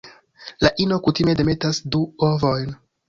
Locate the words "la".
0.67-0.71